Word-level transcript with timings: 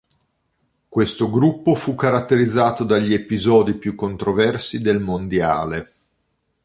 Questo 0.89 1.29
gruppo 1.29 1.75
fu 1.75 1.93
caratterizzato 1.93 2.83
dagli 2.83 3.13
episodi 3.13 3.75
più 3.75 3.93
controversi 3.93 4.81
del 4.81 4.99
Mondiale. 4.99 5.91